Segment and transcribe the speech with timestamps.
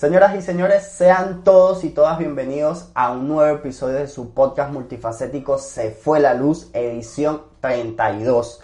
[0.00, 4.72] Señoras y señores, sean todos y todas bienvenidos a un nuevo episodio de su podcast
[4.72, 8.62] multifacético Se fue la luz, edición 32.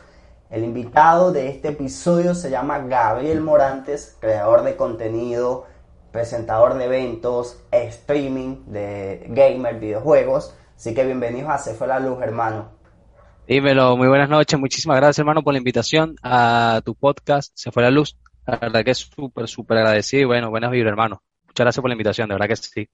[0.49, 5.67] El invitado de este episodio se llama Gabriel Morantes, creador de contenido,
[6.11, 10.57] presentador de eventos, streaming de gamer, videojuegos.
[10.75, 12.71] Así que bienvenidos a Se fue la luz, hermano.
[13.47, 17.83] Dímelo, muy buenas noches, muchísimas gracias hermano por la invitación a tu podcast Se fue
[17.83, 18.17] la luz.
[18.47, 21.23] La verdad que es súper, súper agradecido y bueno, buenas vibras hermano.
[21.47, 22.89] Muchas gracias por la invitación, de verdad que sí.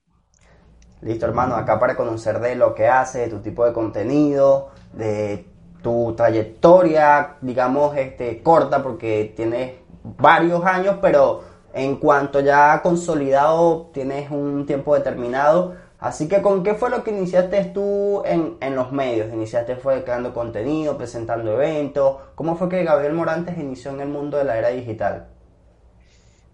[1.02, 5.46] Listo, hermano, acá para conocer de lo que haces, de tu tipo de contenido, de
[5.82, 9.72] tu trayectoria, digamos, este, corta, porque tienes
[10.04, 11.42] varios años, pero
[11.74, 15.74] en cuanto ya consolidado, tienes un tiempo determinado.
[15.98, 19.32] Así que, ¿con qué fue lo que iniciaste tú en, en los medios?
[19.32, 22.16] ¿Iniciaste fue creando contenido, presentando eventos?
[22.36, 25.31] ¿Cómo fue que Gabriel Morantes inició en el mundo de la era digital?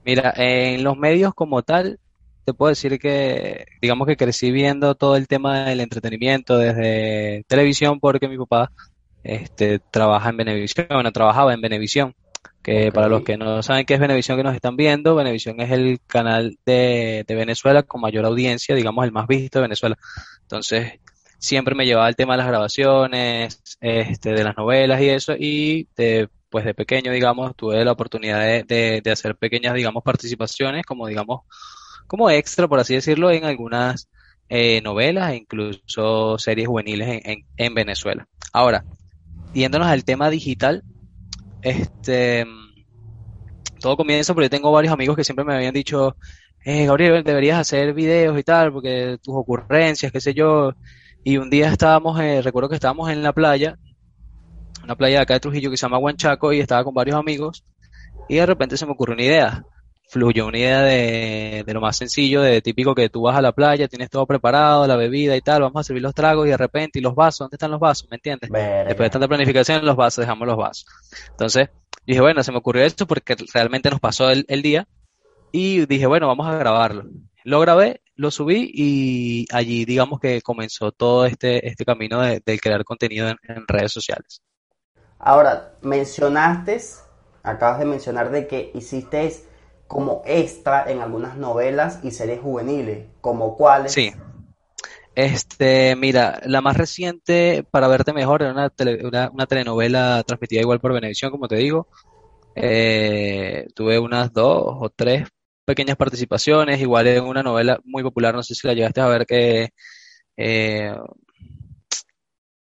[0.08, 2.00] Mira, en los medios como tal,
[2.46, 8.00] te puedo decir que, digamos que crecí viendo todo el tema del entretenimiento desde televisión,
[8.00, 8.72] porque mi papá
[9.22, 12.14] este, trabaja en Venevisión, bueno, trabajaba en Venevisión,
[12.62, 15.70] que para los que no saben qué es Venevisión que nos están viendo, Venevisión es
[15.72, 19.98] el canal de, de Venezuela con mayor audiencia, digamos el más visto de Venezuela.
[20.40, 21.00] Entonces,
[21.36, 25.86] siempre me llevaba el tema de las grabaciones, este, de las novelas y eso, y
[25.98, 31.06] de pues de pequeño, digamos, tuve la oportunidad de, de, hacer pequeñas, digamos, participaciones, como
[31.06, 31.42] digamos,
[32.06, 34.08] como extra, por así decirlo, en algunas
[34.48, 38.26] eh, novelas e incluso series juveniles en, en, Venezuela.
[38.52, 38.84] Ahora,
[39.52, 40.82] yéndonos al tema digital,
[41.62, 42.46] este,
[43.80, 46.16] todo comienza porque tengo varios amigos que siempre me habían dicho,
[46.64, 50.72] eh, Gabriel, deberías hacer videos y tal, porque tus ocurrencias, qué sé yo.
[51.24, 53.78] Y un día estábamos, eh, recuerdo que estábamos en la playa
[54.88, 57.62] una playa de acá de Trujillo que se llama Huanchaco y estaba con varios amigos
[58.26, 59.64] y de repente se me ocurrió una idea.
[60.10, 63.52] Fluyó una idea de, de, lo más sencillo, de típico que tú vas a la
[63.52, 66.56] playa, tienes todo preparado, la bebida y tal, vamos a servir los tragos y de
[66.56, 67.40] repente, ¿y los vasos?
[67.40, 68.08] ¿Dónde están los vasos?
[68.10, 68.50] ¿Me entiendes?
[68.50, 70.86] Después de tanta planificación, los vasos, dejamos los vasos.
[71.32, 71.68] Entonces,
[72.06, 74.88] dije, bueno, se me ocurrió esto porque realmente nos pasó el, el día
[75.52, 77.04] y dije, bueno, vamos a grabarlo.
[77.44, 82.58] Lo grabé, lo subí y allí digamos que comenzó todo este, este camino de, de
[82.58, 84.40] crear contenido en, en redes sociales.
[85.18, 86.80] Ahora, mencionaste,
[87.42, 89.32] acabas de mencionar de que hiciste
[89.86, 93.92] como extra en algunas novelas y series juveniles, como cuáles.
[93.92, 94.12] Sí.
[95.14, 98.70] Este, mira, la más reciente, para verte mejor, era una,
[99.32, 101.88] una, telenovela transmitida igual por Venevisión, como te digo.
[102.54, 105.28] Eh, tuve unas dos o tres
[105.64, 109.26] pequeñas participaciones, igual en una novela muy popular, no sé si la llegaste a ver,
[109.26, 109.70] que
[110.36, 110.94] eh,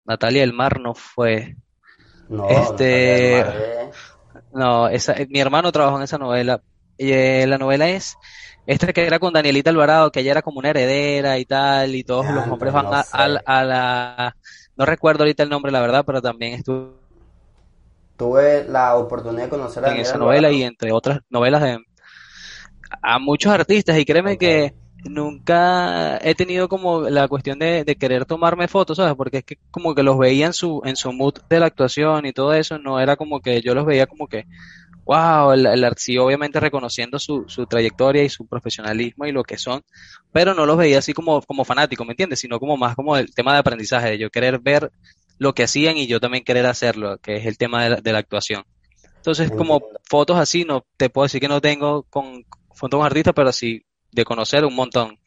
[0.04, 1.56] Natalia del Mar no fue,
[2.28, 3.44] no, este,
[4.52, 6.60] no, esa, mi hermano trabajó en esa novela.
[6.96, 8.16] Y, eh, la novela es
[8.66, 12.04] esta que era con Danielita Alvarado, que ella era como una heredera y tal, y
[12.04, 14.36] todos los hombres van no a, a, a la,
[14.76, 17.04] no recuerdo ahorita el nombre, la verdad, pero también estuve
[18.16, 20.54] Tuve la oportunidad de conocer a en esa novela Alvarado.
[20.54, 21.78] y entre otras novelas de
[23.02, 24.72] a muchos artistas y créeme que
[25.04, 29.14] nunca he tenido como la cuestión de, de querer tomarme fotos, ¿sabes?
[29.14, 32.26] Porque es que como que los veía en su, en su mood de la actuación
[32.26, 34.46] y todo eso, no era como que yo los veía como que,
[35.04, 39.58] wow, el, el sí, obviamente reconociendo su, su trayectoria y su profesionalismo y lo que
[39.58, 39.82] son,
[40.32, 42.40] pero no los veía así como, como fanático, ¿me entiendes?
[42.40, 44.90] Sino como más como el tema de aprendizaje, de yo querer ver
[45.38, 48.12] lo que hacían y yo también querer hacerlo, que es el tema de la, de
[48.12, 48.64] la actuación.
[49.16, 53.32] Entonces, como fotos así, no te puedo decir que no tengo con fotos con artistas,
[53.34, 53.82] pero sí
[54.14, 55.18] de conocer un montón.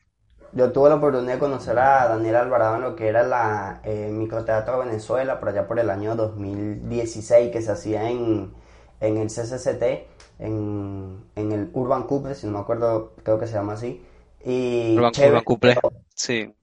[0.53, 4.09] Yo tuve la oportunidad de conocer a Daniela Alvarado en lo que era la eh,
[4.11, 8.53] Microteatro Venezuela, por allá por el año 2016, que se hacía en,
[9.01, 10.07] en el CCCT,
[10.39, 14.03] en, en el Urban Couple, si no me acuerdo, creo que se llama así.
[14.43, 15.75] Y Urban, chévere, Urban Couple.
[15.75, 16.53] pero Sí.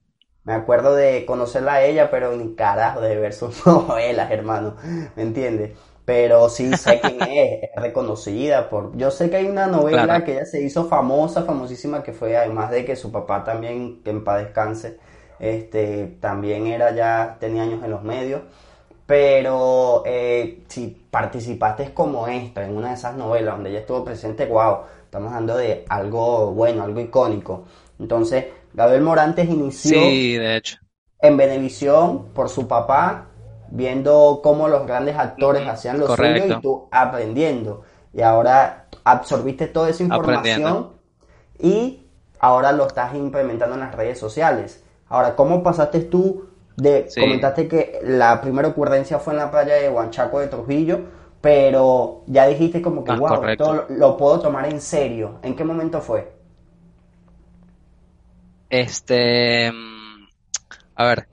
[0.43, 4.75] me acuerdo de conocerla a ella, pero ni carajo de ver sus novelas, hermano,
[5.15, 5.71] ¿me entiendes?
[6.05, 8.95] Pero sí sé quién es, es reconocida por...
[8.95, 12.69] Yo sé que hay una novela que ella se hizo famosa, famosísima, que fue además
[12.69, 14.99] de que su papá también, que en paz descanse,
[15.39, 18.41] este, también era ya, tenía años en los medios,
[19.07, 24.45] pero eh, si participaste como esta, en una de esas novelas donde ella estuvo presente,
[24.45, 27.65] wow, estamos hablando de algo bueno, algo icónico.
[27.99, 30.77] Entonces, Gabriel Morantes inició sí, de hecho.
[31.21, 33.29] en Venevisión por su papá
[33.69, 37.83] viendo cómo los grandes actores hacían lo suyo y tú aprendiendo.
[38.13, 40.89] Y ahora absorbiste toda esa información
[41.59, 42.05] y
[42.39, 44.83] ahora lo estás implementando en las redes sociales.
[45.07, 47.07] Ahora, ¿cómo pasaste tú de...
[47.17, 51.01] Comentaste que la primera ocurrencia fue en la playa de Huanchaco de Trujillo,
[51.41, 55.39] pero ya dijiste como que, wow, ah, esto lo puedo tomar en serio.
[55.43, 56.33] ¿En qué momento fue?
[58.69, 59.71] Este...
[59.71, 60.27] Mm,
[60.95, 61.27] a ver,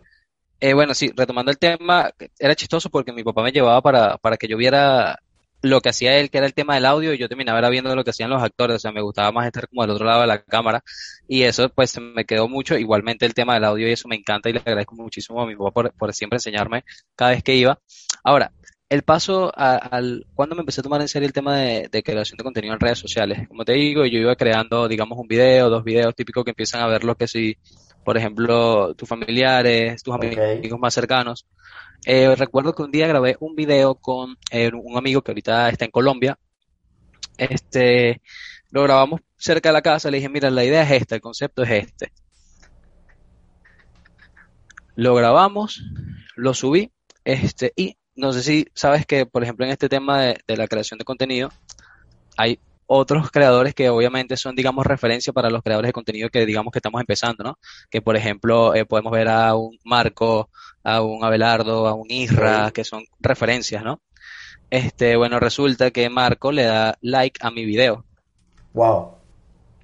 [0.62, 4.36] eh, bueno, sí, retomando el tema, era chistoso porque mi papá me llevaba para, para
[4.36, 5.18] que yo viera
[5.60, 8.04] lo que hacía él, que era el tema del audio, y yo terminaba viendo lo
[8.04, 10.28] que hacían los actores, o sea, me gustaba más estar como al otro lado de
[10.28, 10.84] la cámara,
[11.26, 14.50] y eso pues me quedó mucho, igualmente el tema del audio, y eso me encanta,
[14.50, 16.84] y le agradezco muchísimo a mi papá por, siempre enseñarme
[17.16, 17.80] cada vez que iba.
[18.22, 18.52] Ahora,
[18.88, 22.36] el paso al, cuando me empecé a tomar en serio el tema de, de, creación
[22.36, 25.82] de contenido en redes sociales, como te digo, yo iba creando, digamos, un video, dos
[25.82, 27.56] videos típicos que empiezan a ver lo que sí
[28.04, 31.46] por ejemplo, tus familiares, tus amigos más cercanos.
[32.04, 35.84] Eh, recuerdo que un día grabé un video con eh, un amigo que ahorita está
[35.84, 36.38] en Colombia.
[37.38, 38.20] Este,
[38.70, 41.62] lo grabamos cerca de la casa, le dije, mira, la idea es esta, el concepto
[41.62, 42.12] es este.
[44.94, 45.82] Lo grabamos,
[46.36, 46.90] lo subí,
[47.24, 50.68] este, y no sé si sabes que, por ejemplo, en este tema de, de la
[50.68, 51.50] creación de contenido,
[52.36, 52.58] hay
[52.94, 56.78] otros creadores que obviamente son, digamos, referencia para los creadores de contenido que, digamos, que
[56.78, 57.58] estamos empezando, ¿no?
[57.90, 60.50] Que, por ejemplo, eh, podemos ver a un Marco,
[60.84, 64.02] a un Abelardo, a un Isra, que son referencias, ¿no?
[64.68, 68.04] Este, bueno, resulta que Marco le da like a mi video.
[68.74, 69.16] Wow.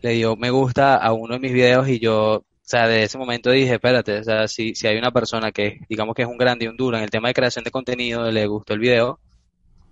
[0.03, 3.17] Le dio me gusta a uno de mis videos y yo, o sea, de ese
[3.17, 6.37] momento dije, espérate, o sea, si, si hay una persona que, digamos que es un
[6.37, 9.19] grande y un duro en el tema de creación de contenido, le gustó el video,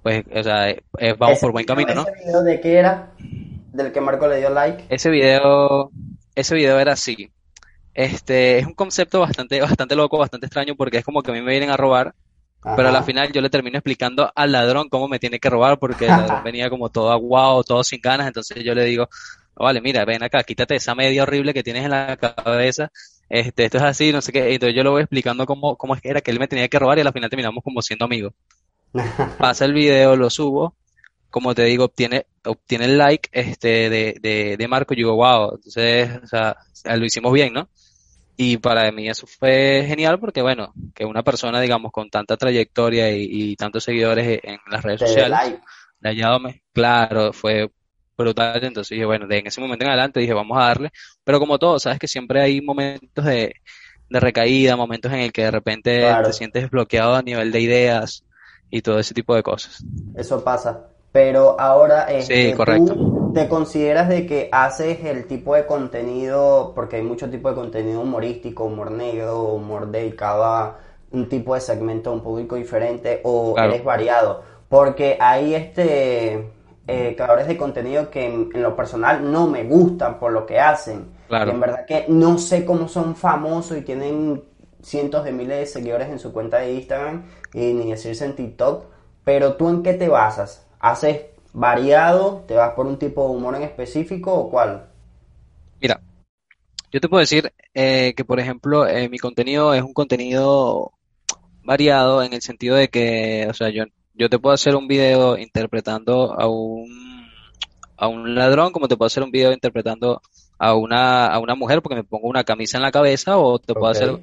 [0.07, 2.03] pues, o sea, eh, vamos por buen camino, ¿no?
[2.03, 3.11] ¿Ese video de qué era?
[3.19, 4.85] ¿Del que Marco le dio like?
[4.89, 5.91] Ese video,
[6.37, 7.29] ese video era así.
[7.93, 11.43] Este, es un concepto bastante, bastante loco, bastante extraño, porque es como que a mí
[11.43, 12.15] me vienen a robar,
[12.77, 15.81] pero a la final yo le termino explicando al ladrón cómo me tiene que robar,
[15.81, 19.09] porque el ladrón venía como todo aguado, todo sin ganas, entonces yo le digo,
[19.57, 22.93] vale, mira, ven acá, quítate esa media horrible que tienes en la cabeza,
[23.29, 26.01] este, esto es así, no sé qué, entonces yo lo voy explicando cómo, cómo es
[26.01, 28.05] que era que él me tenía que robar y a la final terminamos como siendo
[28.05, 28.35] amigos.
[29.39, 30.75] pasa el video, lo subo,
[31.31, 36.11] como te digo, obtiene, obtiene el like este de, de, Marco, y digo, wow, entonces,
[36.23, 36.57] o sea,
[36.97, 37.69] lo hicimos bien, ¿no?
[38.37, 43.11] Y para mí eso fue genial porque, bueno, que una persona, digamos, con tanta trayectoria
[43.11, 45.39] y, tantos seguidores en las redes sociales,
[46.01, 46.39] le haya
[46.73, 47.71] claro, fue
[48.17, 48.63] brutal.
[48.63, 50.91] Entonces dije, bueno, de en ese momento en adelante dije, vamos a darle.
[51.25, 53.55] Pero como todo, sabes que siempre hay momentos de,
[54.11, 58.23] de recaída, momentos en el que de repente te sientes desbloqueado a nivel de ideas,
[58.71, 59.85] y todo ese tipo de cosas.
[60.15, 60.87] Eso pasa.
[61.13, 67.03] Pero ahora este, ¿tú te consideras de que haces el tipo de contenido, porque hay
[67.03, 70.79] mucho tipo de contenido humorístico, humor negro, humor dedicado a
[71.13, 74.43] un tipo de segmento, a un público diferente, o eres variado?
[74.69, 76.51] Porque hay este
[76.87, 81.17] eh, creadores de contenido que en, lo personal no me gustan por lo que hacen.
[81.29, 81.51] Claro.
[81.51, 84.45] en verdad que no sé cómo son famosos y tienen
[84.87, 88.85] cientos de miles de seguidores en su cuenta de Instagram y ni decirse en TikTok.
[89.25, 90.65] Pero tú en qué te basas?
[90.79, 92.45] ¿Haces variado?
[92.47, 94.89] ¿Te vas por un tipo de humor en específico o cuál?
[95.81, 96.01] Mira,
[96.93, 100.93] yo te puedo decir eh, que, por ejemplo, eh, mi contenido es un contenido
[101.65, 105.37] variado en el sentido de que, o sea, yo, yo te puedo hacer un video
[105.37, 107.27] interpretando a un,
[107.97, 110.23] a un ladrón, como te puedo hacer un video interpretando
[110.59, 113.75] a una, a una mujer porque me pongo una camisa en la cabeza, o te
[113.75, 114.17] puedo hacer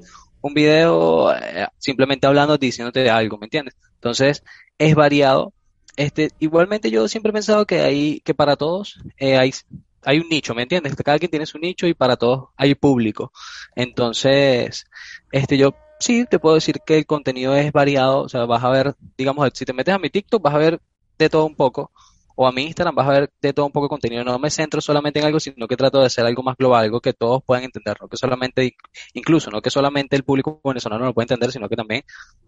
[0.43, 3.75] un video eh, simplemente hablando, diciéndote algo, ¿me entiendes?
[3.95, 4.43] Entonces,
[4.77, 5.53] es variado.
[5.95, 9.53] Este, igualmente yo siempre he pensado que hay, que para todos eh, hay,
[10.03, 10.95] hay un nicho, ¿me entiendes?
[10.97, 13.31] Cada quien tiene su nicho y para todos hay público.
[13.75, 14.85] Entonces,
[15.31, 18.69] este, yo sí te puedo decir que el contenido es variado, o sea, vas a
[18.69, 20.81] ver, digamos, si te metes a mi TikTok, vas a ver
[21.17, 21.91] de todo un poco
[22.35, 24.23] o a mi Instagram vas a ver de todo un poco de contenido.
[24.23, 26.99] No me centro solamente en algo, sino que trato de hacer algo más global, algo
[26.99, 28.75] que todos puedan entender, no que solamente,
[29.13, 32.03] incluso, no que solamente el público venezolano lo pueda entender, sino que también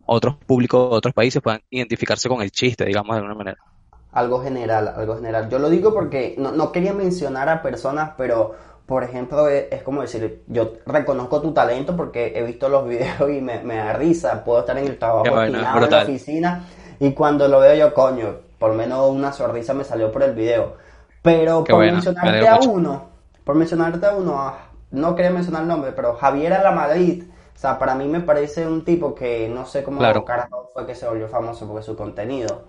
[0.05, 3.57] otros públicos de otros países puedan identificarse con el chiste, digamos, de alguna manera.
[4.11, 5.49] Algo general, algo general.
[5.49, 10.01] Yo lo digo porque no, no quería mencionar a personas, pero por ejemplo, es, como
[10.01, 14.43] decir, yo reconozco tu talento porque he visto los videos y me, me da risa,
[14.43, 16.65] puedo estar en el trabajo en la oficina
[16.99, 20.77] Y cuando lo veo yo, coño, por menos una sonrisa me salió por el video.
[21.21, 23.05] Pero por mencionarte a uno,
[23.43, 24.57] por mencionarte a uno, ah,
[24.91, 28.85] no quería mencionar el nombre, pero Javier Alamadrid, o sea, para mí me parece un
[28.85, 30.23] tipo que no sé cómo claro.
[30.23, 32.63] carajo fue que se volvió famoso porque su contenido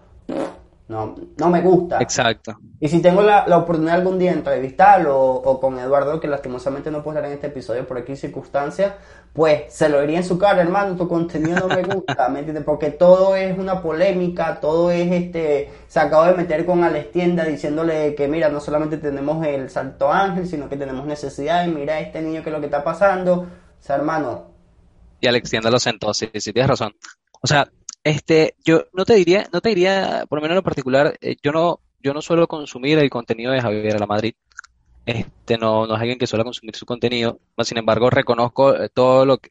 [0.89, 1.99] no, no me gusta.
[2.01, 2.57] Exacto.
[2.79, 6.29] Y si tengo la, la oportunidad algún día de entrevistarlo o, o, con Eduardo, que
[6.29, 8.93] lastimosamente no puedo estar en este episodio por aquí circunstancias,
[9.33, 12.65] pues se lo diría en su cara, hermano, tu contenido no me gusta, ¿me entiendes?
[12.65, 18.15] Porque todo es una polémica, todo es este, se acaba de meter con Alestienda diciéndole
[18.15, 22.01] que mira, no solamente tenemos el Salto Ángel, sino que tenemos necesidad y mira a
[22.01, 23.47] este niño que es lo que está pasando, o
[23.81, 24.53] sea, hermano.
[25.21, 26.95] Y Alestienda lo sentó, sí, sí, tienes razón.
[27.43, 27.69] O sea,
[28.07, 31.35] este, yo no te diría, no te diría, por lo menos en lo particular, eh,
[31.43, 34.35] yo no, yo no suelo consumir el contenido de Javier la Madrid.
[35.05, 39.27] Este, no, no es alguien que suele consumir su contenido, sin embargo reconozco eh, todo
[39.27, 39.51] lo que,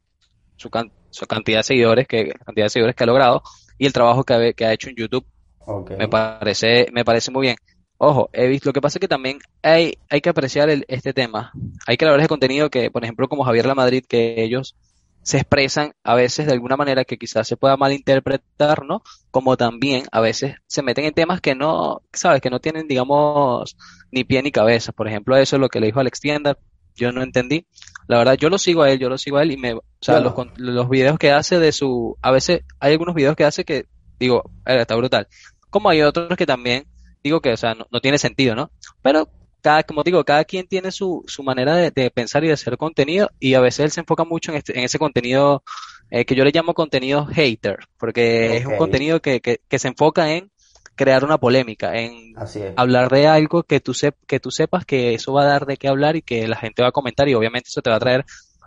[0.56, 3.44] su, can, su cantidad de seguidores que, cantidad de seguidores que ha logrado
[3.78, 5.26] y el trabajo que ha, que ha hecho en YouTube.
[5.60, 5.98] Okay.
[5.98, 7.58] Me parece, me parece muy bien.
[7.98, 11.12] Ojo, he visto, lo que pasa es que también hay, hay que apreciar el, este
[11.12, 11.52] tema.
[11.88, 14.78] Hay creadores de contenido que, por ejemplo, como Javier La Madrid, que ellos
[15.26, 19.02] se expresan a veces de alguna manera que quizás se pueda malinterpretar, ¿no?
[19.32, 23.76] Como también a veces se meten en temas que no, sabes, que no tienen, digamos,
[24.12, 24.92] ni pie ni cabeza.
[24.92, 26.60] Por ejemplo, eso es lo que le dijo Alex Tienda,
[26.94, 27.66] yo no entendí.
[28.08, 29.84] La verdad, yo lo sigo a él, yo lo sigo a él y me, o
[30.00, 33.66] sea, los, los videos que hace de su, a veces hay algunos videos que hace
[33.66, 33.88] que,
[34.20, 35.28] digo, está brutal.
[35.72, 36.86] Como hay otros que también,
[37.24, 38.70] digo que, o sea, no, no tiene sentido, ¿no?
[39.02, 39.28] Pero
[39.66, 42.78] cada, como digo, cada quien tiene su, su manera de, de, pensar y de hacer
[42.78, 45.64] contenido y a veces él se enfoca mucho en, este, en ese contenido
[46.12, 48.58] eh, que yo le llamo contenido hater, porque okay.
[48.58, 50.52] es un contenido que, que, que, se enfoca en
[50.94, 52.36] crear una polémica, en
[52.76, 55.78] hablar de algo que tú, sep que tú sepas que eso va a dar de
[55.78, 58.00] qué hablar y que la gente va a comentar y obviamente eso te va a
[58.00, 58.24] traer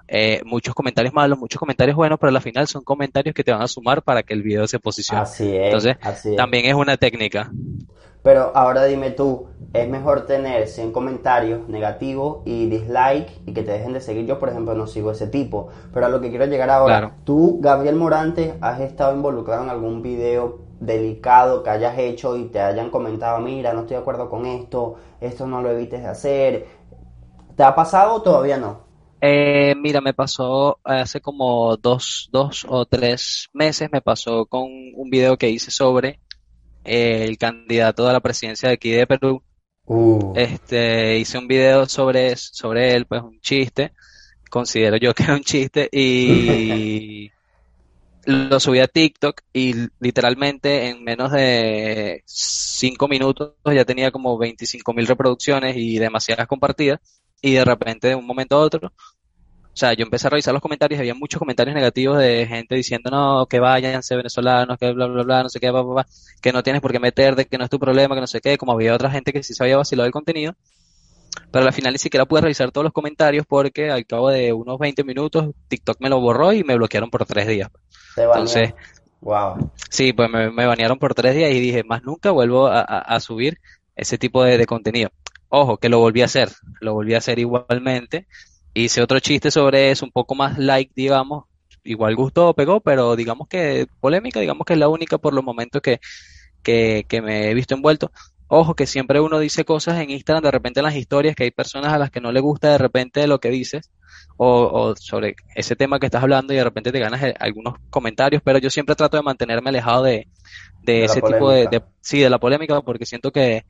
[0.08, 3.62] eh, muchos comentarios malos, muchos comentarios buenos, pero al final son comentarios que te van
[3.62, 5.22] a sumar para que el video se posicione.
[5.22, 6.36] Así es, Entonces, así es.
[6.36, 7.52] también es una técnica.
[8.28, 13.70] Pero ahora dime tú, es mejor tener 100 comentarios negativos y dislike y que te
[13.72, 14.26] dejen de seguir.
[14.26, 15.68] Yo, por ejemplo, no sigo ese tipo.
[15.94, 17.14] Pero a lo que quiero llegar ahora, Claro.
[17.24, 22.60] tú, Gabriel Morante, has estado involucrado en algún video delicado que hayas hecho y te
[22.60, 26.66] hayan comentado, mira, no estoy de acuerdo con esto, esto no lo evites de hacer.
[27.56, 28.80] ¿Te ha pasado o todavía no?
[29.22, 35.08] Eh, mira, me pasó hace como dos, dos o tres meses, me pasó con un
[35.08, 36.20] video que hice sobre
[36.88, 39.42] eh, el candidato a la presidencia de aquí de Perú.
[39.84, 40.34] Uh.
[40.36, 43.92] Este, hice un video sobre, sobre él, pues un chiste,
[44.50, 47.30] considero yo que era un chiste, y
[48.28, 54.92] lo subí a TikTok y literalmente en menos de cinco minutos ya tenía como 25
[54.92, 57.00] mil reproducciones y demasiadas compartidas
[57.40, 58.92] y de repente de un momento a otro,
[59.78, 63.10] sea, yo empecé a revisar los comentarios y había muchos comentarios negativos de gente diciendo,
[63.10, 66.06] no, que váyanse venezolanos, que bla, bla, bla, no sé qué, bla, bla, bla,
[66.40, 68.58] que no tienes por qué meterte, que no es tu problema, que no sé qué,
[68.58, 70.54] como había otra gente que sí se había vacilado el contenido,
[71.52, 74.78] pero al final ni siquiera pude revisar todos los comentarios porque al cabo de unos
[74.78, 77.70] 20 minutos TikTok me lo borró y me bloquearon por tres días.
[78.16, 78.74] Entonces,
[79.20, 79.70] wow.
[79.90, 82.98] Sí, pues me, me, banearon por tres días y dije, más nunca vuelvo a, a,
[82.98, 83.60] a subir
[83.94, 85.10] ese tipo de, de contenido.
[85.50, 88.26] Ojo, que lo volví a hacer, lo volví a hacer igualmente.
[88.78, 91.44] Hice otro chiste sobre eso, un poco más like, digamos.
[91.82, 95.82] Igual gustó, pegó, pero digamos que polémica, digamos que es la única por los momentos
[95.82, 96.00] que,
[96.62, 98.12] que, que me he visto envuelto.
[98.46, 101.50] Ojo, que siempre uno dice cosas en Instagram, de repente en las historias, que hay
[101.50, 103.90] personas a las que no le gusta de repente lo que dices,
[104.36, 108.40] o, o sobre ese tema que estás hablando y de repente te ganas algunos comentarios,
[108.44, 110.28] pero yo siempre trato de mantenerme alejado de,
[110.82, 113.64] de, de ese tipo de, de, sí, de la polémica, porque siento que,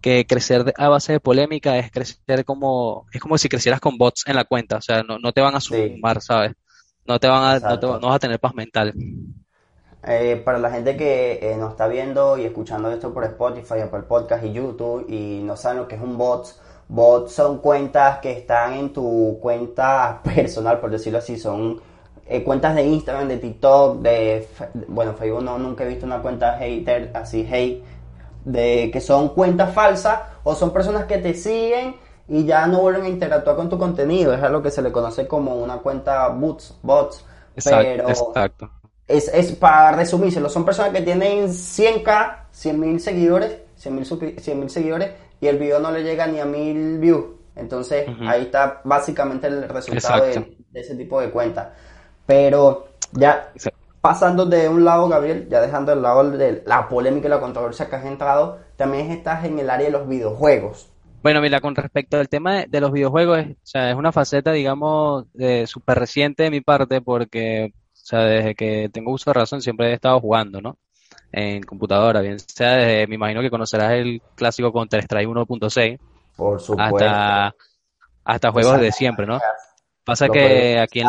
[0.00, 4.24] que crecer a base de polémica es crecer como, es como si crecieras con bots
[4.26, 6.26] en la cuenta, o sea, no, no te van a sumar, sí.
[6.26, 6.52] ¿sabes?
[7.06, 8.94] No te van a, no, te, no, vas a tener paz mental.
[10.04, 14.02] Eh, para la gente que eh, nos está viendo y escuchando esto por Spotify, Apple
[14.02, 16.54] Podcast y YouTube y no saben lo que es un bot,
[16.86, 21.80] bots son cuentas que están en tu cuenta personal, por decirlo así, son
[22.26, 24.46] eh, cuentas de Instagram, de TikTok, de,
[24.86, 27.82] bueno, Facebook no, nunca he visto una cuenta hater, así, hate,
[28.44, 31.96] de que son cuentas falsas o son personas que te siguen
[32.28, 35.26] y ya no vuelven a interactuar con tu contenido, es algo que se le conoce
[35.26, 37.24] como una cuenta bots, bots,
[37.56, 38.70] exacto, pero exacto.
[39.06, 43.94] Es, es para resumírselo, son personas que tienen 100k, 100 mil seguidores, 100
[44.60, 47.24] mil seguidores y el video no le llega ni a mil views.
[47.56, 48.28] Entonces uh -huh.
[48.28, 51.68] ahí está básicamente el resultado de, de, ese tipo de cuentas.
[52.26, 53.50] Pero ya
[54.08, 57.90] pasando de un lado, Gabriel, ya dejando el lado de la polémica y la controversia
[57.90, 60.90] que has entrado, también estás en el área de los videojuegos.
[61.22, 65.26] Bueno, mira, con respecto al tema de, los videojuegos, o sea, es una faceta, digamos,
[65.66, 69.90] súper reciente de mi parte porque, o sea, desde que tengo uso de razón siempre
[69.90, 70.78] he estado jugando, ¿no?
[71.30, 75.98] en computadora, bien sea desde, me imagino que conocerás el clásico Counter-Strike 1.6,
[76.34, 76.96] Por supuesto.
[76.96, 77.54] hasta,
[78.24, 79.38] hasta juegos de siempre, ¿no?
[80.02, 81.08] Pasa que aquí en...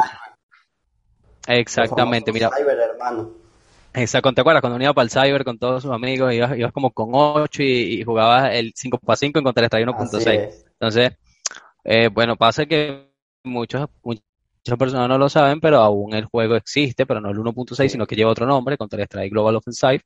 [1.50, 3.32] Exactamente, mira, Cyber, hermano.
[3.94, 4.62] exacto, ¿te acuerdas?
[4.62, 8.01] Cuando iba para el cyber con todos sus amigos, ibas, ibas como con 8 y,
[8.01, 10.39] y jugabas el 5x5 en Counter-Strike Así 1.6.
[10.39, 10.65] es.
[10.74, 11.12] Entonces,
[11.84, 13.10] eh, bueno, pasa que
[13.44, 14.24] muchos, muchas
[14.77, 18.15] personas no lo saben, pero aún el juego existe, pero no el 1.6, sino que
[18.15, 20.01] lleva otro nombre, Counter-Strike Global Offensive.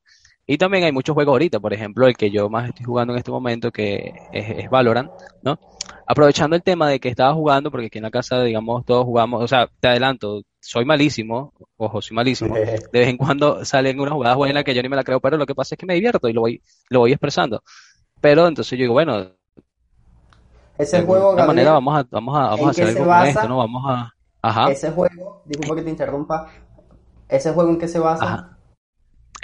[0.45, 3.19] Y también hay muchos juegos ahorita, por ejemplo, el que yo más estoy jugando en
[3.19, 5.09] este momento, que es, es Valorant,
[5.41, 5.57] ¿no?
[6.05, 9.41] Aprovechando el tema de que estaba jugando, porque aquí en la casa, digamos, todos jugamos,
[9.41, 12.55] o sea, te adelanto, soy malísimo, ojo, soy malísimo.
[12.91, 15.37] De vez en cuando salen unas jugadas buenas que yo ni me la creo, pero
[15.37, 17.63] lo que pasa es que me divierto y lo voy, lo voy expresando.
[18.21, 19.31] Pero entonces yo digo, bueno,
[20.77, 23.25] Ese de juego, alguna manera vamos a, vamos a, vamos ¿en a hacer algo con
[23.25, 23.57] esto, ¿no?
[23.57, 24.71] Vamos a, ajá.
[24.71, 26.49] ese juego, disculpa que te interrumpa,
[27.29, 28.25] ese juego en qué se basa?
[28.25, 28.57] Ajá.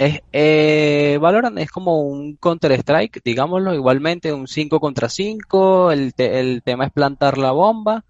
[0.00, 6.40] Es, eh, Valorant es como un Counter-Strike, digámoslo, igualmente un 5 contra 5, el, te-
[6.40, 8.02] el tema es plantar la bomba,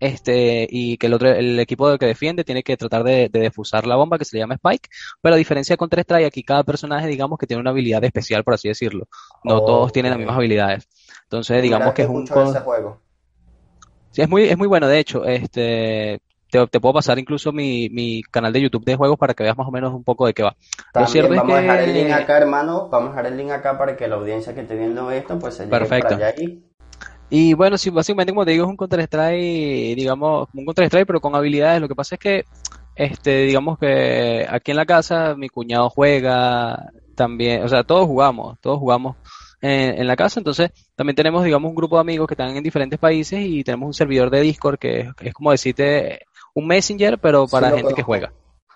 [0.00, 3.86] este, y que el otro, el equipo que defiende tiene que tratar de, de defusar
[3.86, 4.90] la bomba que se le llama Spike,
[5.22, 8.54] pero a diferencia de Counter-Strike, aquí cada personaje, digamos que tiene una habilidad especial, por
[8.54, 9.08] así decirlo.
[9.44, 10.88] No todos tienen las mismas habilidades.
[11.22, 13.00] Entonces, digamos que es un, con- ese juego.
[14.12, 16.20] Sí, es muy, es muy bueno, de hecho, este,
[16.50, 19.56] te, te puedo pasar incluso mi, mi canal de YouTube de juegos para que veas
[19.56, 20.56] más o menos un poco de qué va.
[20.94, 22.88] Lo También es vamos a dejar el link acá, hermano.
[22.90, 25.54] Vamos a dejar el link acá para que la audiencia que esté viendo esto, pues
[25.54, 26.14] se llegue para perfecto.
[26.14, 26.62] allá y
[27.30, 31.34] Y bueno, sí, básicamente como te digo, es un Counter-Strike, digamos, un Counter-Strike, pero con
[31.34, 31.80] habilidades.
[31.80, 32.44] Lo que pasa es que,
[32.96, 38.58] este, digamos que aquí en la casa mi cuñado juega también, o sea, todos jugamos,
[38.60, 39.16] todos jugamos
[39.60, 40.40] en, en la casa.
[40.40, 43.86] Entonces, también tenemos, digamos, un grupo de amigos que están en diferentes países y tenemos
[43.86, 46.20] un servidor de Discord que es, es como decirte
[46.54, 48.32] un Messenger, pero sí para lo gente que juega.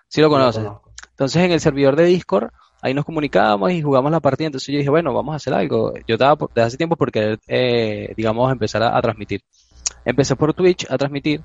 [0.09, 0.65] Si lo sí lo conoces.
[1.11, 2.51] Entonces en el servidor de Discord,
[2.83, 4.47] ahí nos comunicábamos y jugamos la partida.
[4.47, 5.95] Entonces yo dije, bueno, vamos a hacer algo.
[6.07, 9.41] Yo estaba por- desde hace tiempo por querer, eh, digamos, empezar a, a transmitir.
[10.05, 11.43] Empecé por Twitch a transmitir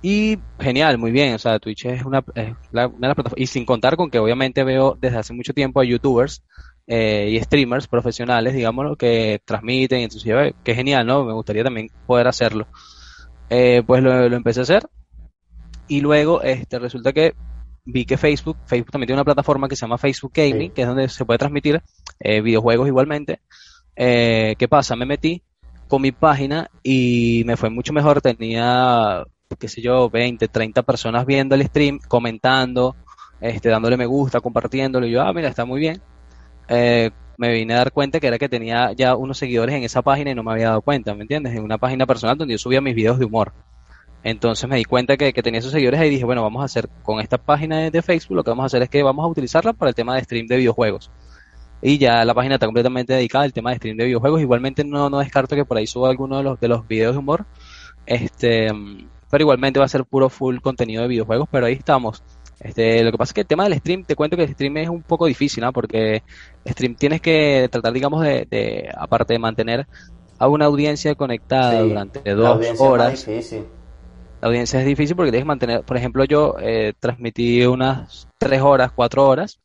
[0.00, 1.34] y genial, muy bien.
[1.34, 3.42] O sea, Twitch es una, es la- una de las plataformas.
[3.42, 6.42] Y sin contar con que obviamente veo desde hace mucho tiempo a YouTubers
[6.86, 10.00] eh, y streamers profesionales, digámoslo, que transmiten.
[10.00, 11.24] Entonces qué genial, ¿no?
[11.24, 12.66] Me gustaría también poder hacerlo.
[13.50, 14.88] Eh, pues lo, lo empecé a hacer
[15.88, 17.34] y luego este, resulta que
[17.84, 20.70] vi que Facebook, Facebook también tiene una plataforma que se llama Facebook Gaming, Sí.
[20.70, 21.82] que es donde se puede transmitir
[22.20, 23.40] eh, videojuegos igualmente.
[23.96, 24.94] Eh, ¿qué pasa?
[24.94, 25.42] Me metí
[25.88, 28.20] con mi página y me fue mucho mejor.
[28.20, 29.24] Tenía,
[29.58, 32.94] qué sé yo, 20, 30 personas viendo el stream, comentando,
[33.40, 35.06] este, dándole me gusta, compartiéndolo.
[35.06, 36.00] Y yo, ah, mira, está muy bien.
[36.68, 40.02] Eh, me vine a dar cuenta que era que tenía ya unos seguidores en esa
[40.02, 41.54] página y no me había dado cuenta, ¿me entiendes?
[41.54, 43.52] En una página personal donde yo subía mis videos de humor.
[44.24, 46.64] Entonces me di cuenta que, que tenía esos seguidores ahí y dije, bueno, vamos a
[46.64, 49.24] hacer con esta página de, de Facebook, lo que vamos a hacer es que vamos
[49.24, 51.10] a utilizarla para el tema de stream de videojuegos.
[51.80, 54.40] Y ya la página está completamente dedicada al tema de stream de videojuegos.
[54.40, 57.18] Igualmente no, no descarto que por ahí suba alguno de los, de los videos de
[57.20, 57.46] humor.
[58.04, 58.68] Este,
[59.30, 62.22] pero igualmente va a ser puro full contenido de videojuegos, pero ahí estamos.
[62.58, 64.78] Este, lo que pasa es que el tema del stream, te cuento que el stream
[64.78, 65.72] es un poco difícil, ¿no?
[65.72, 66.24] Porque
[66.66, 69.86] stream tienes que tratar, digamos, de, de, aparte de mantener
[70.40, 73.26] a una audiencia conectada Sí, durante dos audiencia es más horas.
[73.26, 73.64] difícil.
[74.40, 78.62] La audiencia es difícil porque tienes que mantener, por ejemplo, yo eh, transmití unas 3
[78.62, 79.60] horas, 4 horas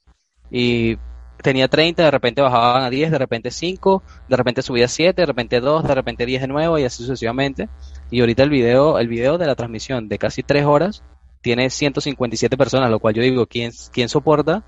[0.49, 0.97] y
[1.41, 5.21] tenía 30, de repente bajaban a 10, de repente 5, de repente subía a 7,
[5.21, 7.69] de repente 2, de repente 10 de nuevo y así sucesivamente.
[8.09, 11.03] Y ahorita el video, el video de la transmisión de casi 3 horas
[11.41, 14.63] tiene 157 personas, lo cual yo digo, ¿quién, quién soporta?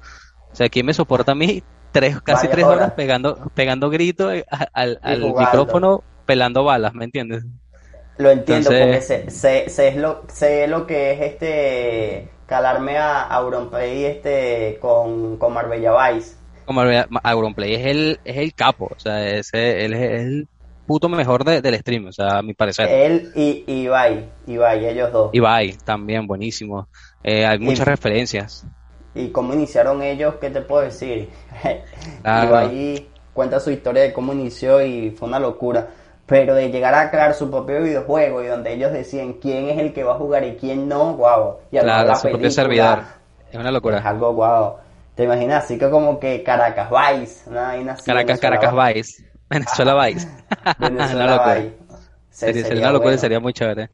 [0.52, 2.92] O sea, ¿quién me soporta a mí tres, casi 3 horas horas.
[2.92, 7.46] pegando, pegando gritos eh, al, al micrófono pelando balas, ¿me entiendes?
[8.18, 12.98] Lo entiendo Entonces- porque sé, sé, sé es lo, sé lo que es este calarme
[12.98, 16.36] a Auronplay este con, con Marbella Vice.
[16.66, 16.82] como
[17.24, 20.48] Auronplay es el, es el capo, o sea, ese, él es el
[20.88, 22.88] puto mejor de- del stream, o sea, a mi parecer.
[22.88, 25.30] Él y, y Ibai, Ibai, ellos dos.
[25.34, 26.88] Ibai, también buenísimo.
[27.24, 28.66] Eh, hay muchas Y- referencias.
[29.16, 30.36] ¿Y cómo iniciaron ellos?
[30.40, 31.30] ¿Qué te puedo decir?
[32.22, 32.48] Claro.
[32.72, 35.90] Ibai cuenta su historia de cómo inició y fue una locura.
[36.26, 39.94] Pero de llegar a crear su propio videojuego y donde ellos decían quién es el
[39.94, 41.58] que va a jugar y quién no, wow.
[41.72, 43.00] Y Claro, la su propio servidor.
[43.52, 44.00] Es una Es locura.
[44.00, 44.74] algo wow.
[45.14, 45.64] ¿Te imaginas?
[45.66, 49.24] Así que como que Caracas Vice, una vaina así, Caracas, Caracas Vice.
[49.50, 50.28] Venezuela Vice.
[50.80, 51.56] una Venezuela locura.
[51.56, 51.76] Vice.
[52.32, 53.22] Se- Sería, sería una locura bueno.
[53.22, 53.90] sería muy chévere.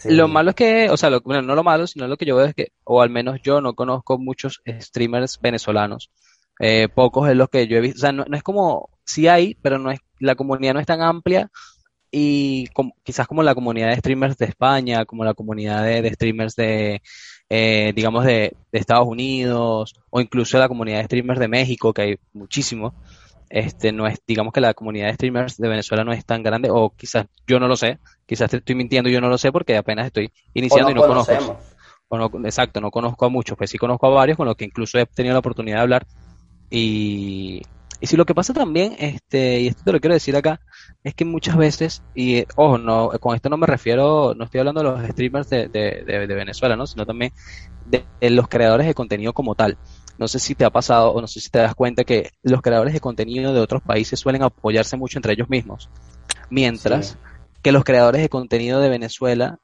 [0.00, 0.10] Sí.
[0.14, 2.36] Lo malo es que, o sea, lo- bueno, no lo malo, sino lo que yo
[2.36, 6.10] veo es que, o al menos yo no conozco muchos streamers venezolanos.
[6.58, 7.98] Eh, pocos es los que yo he visto.
[7.98, 10.86] O sea, no, no es como, sí hay, pero no es, la comunidad no es
[10.86, 11.50] tan amplia
[12.16, 12.68] y
[13.02, 17.02] quizás como la comunidad de streamers de España, como la comunidad de, streamers de,
[17.48, 22.16] eh, digamos, de, Estados Unidos, o incluso la comunidad de streamers de México, que hay
[22.32, 22.94] muchísimo,
[23.50, 26.68] este, no es, digamos que la comunidad de streamers de Venezuela no es tan grande,
[26.70, 29.76] o quizás yo no lo sé, quizás te estoy mintiendo yo no lo sé porque
[29.76, 31.58] apenas estoy iniciando y no conozco.
[32.44, 35.06] exacto, no conozco a muchos, pues sí conozco a varios con los que incluso he
[35.06, 36.06] tenido la oportunidad de hablar.
[36.70, 37.60] Y,
[38.00, 40.60] y si lo que pasa también, este, y esto te lo quiero decir acá,
[41.02, 44.82] es que muchas veces, y ojo, no, con esto no me refiero, no estoy hablando
[44.82, 46.86] de los streamers de, de, Venezuela, ¿no?
[46.86, 47.32] sino también
[47.86, 49.78] de, los creadores de contenido como tal.
[50.18, 52.62] No sé si te ha pasado o no sé si te das cuenta que los
[52.62, 55.90] creadores de contenido de otros países suelen apoyarse mucho entre ellos mismos,
[56.50, 57.16] mientras
[57.62, 59.58] que los creadores de contenido de Venezuela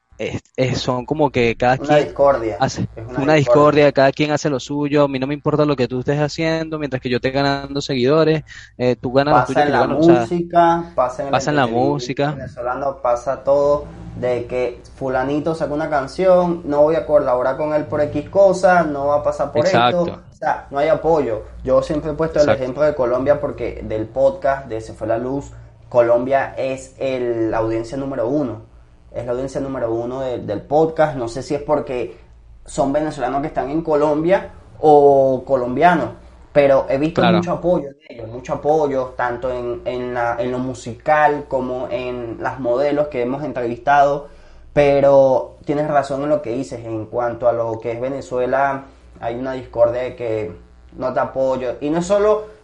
[0.75, 2.57] son como que cada una quien discordia.
[2.61, 3.93] hace una, discordia.
[3.93, 6.79] cada quien hace lo suyo, a mí no me importa lo que tú estés haciendo,
[6.79, 8.45] mientras que yo esté ganando seguidores,
[8.77, 12.99] eh, tú ganas pasa tuya, en la música, pasa en, pasa en la música, venezolano
[13.01, 18.03] pasa todo de que fulanito saca una canción, no voy a colaborar con él por
[18.03, 21.45] X cosa, no va a pasar por esto, o sea, no hay apoyo.
[21.65, 25.19] Yo siempre he puesto el ejemplo de Colombia porque del podcast de Se fue la
[25.19, 25.53] luz,
[25.89, 28.70] Colombia es el, la audiencia número uno
[29.13, 31.17] es la audiencia número uno del podcast.
[31.17, 32.17] No sé si es porque
[32.65, 36.11] son venezolanos que están en Colombia o colombianos,
[36.53, 40.59] pero he visto mucho apoyo de ellos, mucho apoyo, tanto en, en, la, en lo
[40.59, 44.29] musical como en las modelos que hemos entrevistado.
[44.73, 48.85] Pero tienes razón en lo que dices, en cuanto a lo que es Venezuela,
[49.21, 50.53] hay una discordia de que
[50.97, 51.77] no te apoyo.
[51.81, 52.60] Y no es solo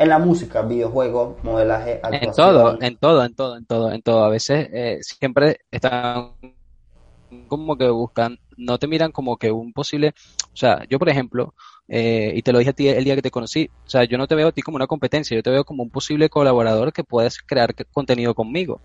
[0.00, 2.22] en la música, videojuegos, modelaje, actuación.
[2.22, 4.24] En todo, en todo, en todo, en todo, en todo.
[4.24, 6.32] A veces eh, siempre están
[7.48, 10.14] como que buscan, no te miran como que un posible,
[10.54, 11.54] o sea, yo por ejemplo,
[11.86, 14.16] eh, y te lo dije a ti el día que te conocí, o sea, yo
[14.16, 16.94] no te veo a ti como una competencia, yo te veo como un posible colaborador
[16.94, 18.80] que puedes crear contenido conmigo.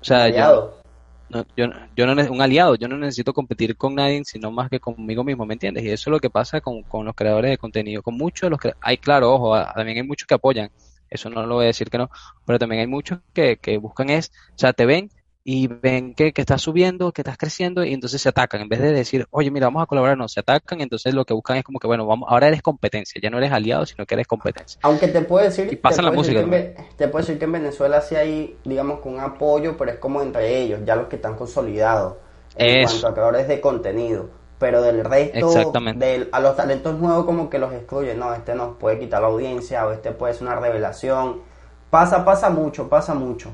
[0.00, 0.80] O sea, yo,
[1.28, 4.80] no, yo, yo no un aliado, yo no necesito competir con nadie, sino más que
[4.80, 5.84] conmigo mismo, ¿me entiendes?
[5.84, 8.50] Y eso es lo que pasa con, con los creadores de contenido, con muchos de
[8.50, 10.70] los que hay, claro, ojo, también hay muchos que apoyan,
[11.10, 12.08] eso no lo voy a decir que no,
[12.44, 15.10] pero también hay muchos que, que buscan es, o sea, te ven
[15.48, 18.62] y ven que, que estás subiendo, que estás creciendo y entonces se atacan.
[18.62, 21.34] En vez de decir, oye, mira, vamos a colaborar, no, se atacan, entonces lo que
[21.34, 24.14] buscan es como que, bueno, vamos, ahora eres competencia, ya no eres aliado, sino que
[24.14, 24.80] eres competencia.
[24.82, 26.44] Aunque te puedo decir, y pasa la música.
[26.50, 30.20] Que te puedo decir que en Venezuela sí hay, digamos, con apoyo, pero es como
[30.20, 32.14] entre ellos, ya los que están consolidados
[32.56, 34.28] en cuanto a creadores de contenido.
[34.58, 38.76] Pero del resto, del, a los talentos nuevos como que los excluyen, no, este nos
[38.78, 41.42] puede quitar la audiencia o este puede ser una revelación.
[41.88, 43.52] Pasa, pasa mucho, pasa mucho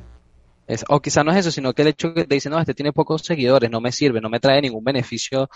[0.89, 2.93] o quizá no es eso, sino que el hecho que te dicen, no, este tiene
[2.93, 5.49] pocos seguidores, no me sirve, no me trae ningún beneficio,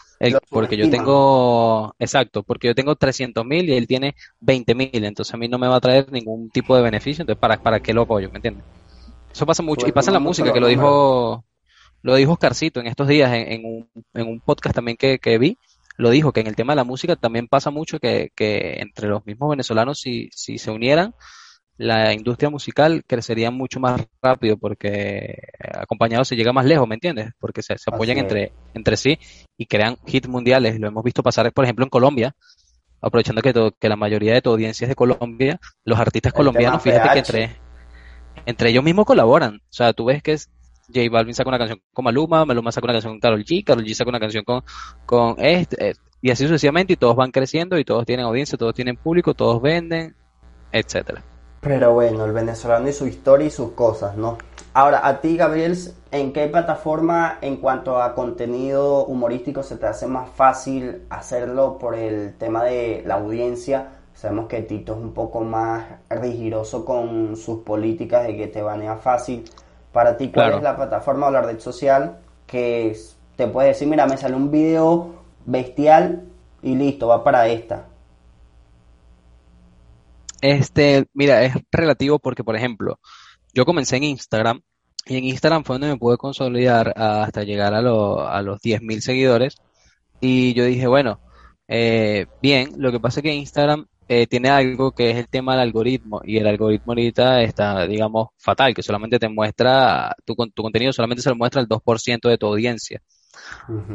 [0.50, 5.34] porque yo tengo, exacto, porque yo tengo 300 mil y él tiene 20 mil, entonces
[5.34, 7.94] a mí no me va a traer ningún tipo de beneficio, entonces ¿para, para qué
[7.94, 8.30] lo apoyo?
[8.30, 8.64] ¿Me entiendes?
[9.32, 11.44] Eso pasa mucho, y pasa en la música, que lo dijo,
[12.02, 15.58] lo dijo Oscarcito en estos días, en, un, en un podcast también que, que vi,
[15.96, 19.08] lo dijo, que en el tema de la música también pasa mucho que, que entre
[19.08, 21.14] los mismos venezolanos, si, si se unieran,
[21.78, 27.32] la industria musical crecería mucho más rápido porque acompañado se llega más lejos, ¿me entiendes?
[27.38, 29.18] Porque se, apoyan entre, entre sí
[29.58, 30.80] y crean hits mundiales.
[30.80, 32.34] Lo hemos visto pasar, por ejemplo, en Colombia,
[33.00, 37.10] aprovechando que, que la mayoría de tu audiencia es de Colombia, los artistas colombianos, fíjate
[37.10, 37.56] que entre,
[38.46, 39.56] entre ellos mismos colaboran.
[39.56, 40.50] O sea, tú ves que es
[40.88, 43.84] J Balvin saca una canción con Maluma, Maluma saca una canción con Karol G, Karol
[43.84, 44.62] G saca una canción con,
[45.04, 48.74] con este, eh, y así sucesivamente, y todos van creciendo, y todos tienen audiencia, todos
[48.74, 50.16] tienen público, todos venden,
[50.72, 51.22] etcétera.
[51.66, 54.38] Pero bueno, el venezolano y su historia y sus cosas, ¿no?
[54.72, 55.76] Ahora, a ti, Gabriel,
[56.12, 61.96] ¿en qué plataforma en cuanto a contenido humorístico se te hace más fácil hacerlo por
[61.96, 63.88] el tema de la audiencia?
[64.14, 68.94] Sabemos que Tito es un poco más riguroso con sus políticas de que te banea
[68.98, 69.44] fácil.
[69.90, 72.96] Para ti, ¿cuál es la plataforma o la red social que
[73.34, 76.28] te puede decir, mira, me sale un video bestial
[76.62, 77.86] y listo, va para esta?
[80.40, 82.98] Este, mira, es relativo porque, por ejemplo,
[83.54, 84.60] yo comencé en Instagram
[85.06, 87.82] y en Instagram fue donde me pude consolidar hasta llegar a, a
[88.42, 89.56] los 10.000 seguidores
[90.20, 91.20] y yo dije, bueno,
[91.68, 95.52] eh, bien, lo que pasa es que Instagram eh, tiene algo que es el tema
[95.52, 100.62] del algoritmo y el algoritmo ahorita está, digamos, fatal, que solamente te muestra, tu, tu
[100.62, 103.00] contenido solamente se lo muestra el 2% de tu audiencia.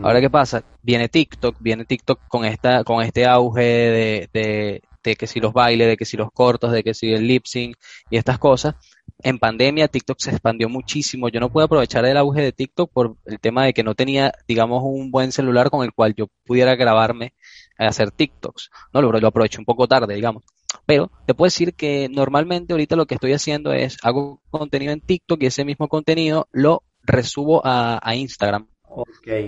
[0.03, 0.63] Ahora, ¿qué pasa?
[0.81, 5.87] Viene TikTok, viene TikTok con esta, con este auge de, de que si los bailes,
[5.87, 7.75] de que si los cortos, de que si el lip sync
[8.09, 8.75] y estas cosas.
[9.23, 11.29] En pandemia TikTok se expandió muchísimo.
[11.29, 14.33] Yo no pude aprovechar el auge de TikTok por el tema de que no tenía,
[14.47, 17.33] digamos, un buen celular con el cual yo pudiera grabarme
[17.77, 18.71] a hacer TikToks.
[18.93, 20.43] No lo, lo aproveché un poco tarde, digamos.
[20.85, 25.01] Pero te puedo decir que normalmente ahorita lo que estoy haciendo es hago contenido en
[25.01, 28.67] TikTok y ese mismo contenido lo resubo a, Instagram.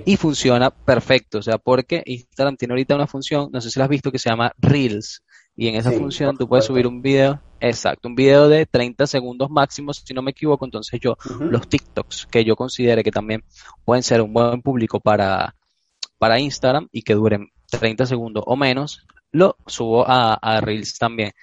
[0.06, 3.84] Y funciona perfecto, o sea, porque Instagram tiene ahorita una función, no sé si lo
[3.84, 5.22] has visto, que se llama Reels.
[5.56, 9.52] Y en esa función tú puedes subir un video, exacto, un video de 30 segundos
[9.52, 10.66] máximos, si no me equivoco.
[10.66, 13.44] Entonces yo, los TikToks que yo considere que también
[13.86, 15.56] pueden ser un buen público para,
[16.18, 21.34] para Instagram y que duren 30 segundos o menos, lo subo a, a Reels también.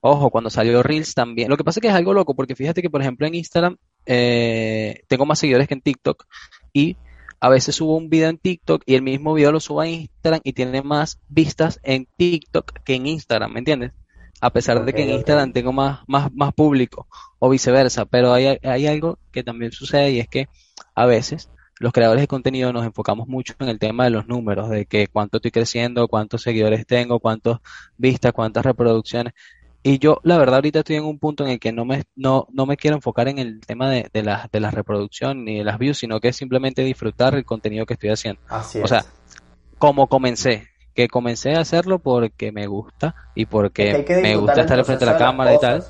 [0.00, 1.50] Ojo, cuando salió Reels también.
[1.50, 3.76] Lo que pasa es que es algo loco, porque fíjate que, por ejemplo, en Instagram
[4.06, 6.24] eh, tengo más seguidores que en TikTok
[6.72, 6.96] y
[7.40, 10.40] a veces subo un video en TikTok y el mismo video lo subo a Instagram
[10.44, 13.92] y tiene más vistas en TikTok que en Instagram, ¿me entiendes?
[14.42, 17.06] A pesar de que en Instagram tengo más, más, más público
[17.38, 20.48] o viceversa, pero hay, hay algo que también sucede y es que
[20.94, 24.68] a veces los creadores de contenido nos enfocamos mucho en el tema de los números,
[24.68, 27.58] de que cuánto estoy creciendo, cuántos seguidores tengo, cuántas
[27.96, 29.32] vistas, cuántas reproducciones.
[29.82, 32.46] Y yo, la verdad, ahorita estoy en un punto en el que no me, no,
[32.52, 35.64] no me quiero enfocar en el tema de, de, la, de la reproducción ni de
[35.64, 38.42] las views, sino que es simplemente disfrutar el contenido que estoy haciendo.
[38.48, 39.04] Así O sea,
[39.78, 45.04] como comencé, que comencé a hacerlo porque me gusta y porque me gusta estar frente
[45.04, 45.84] a la cámara y tal.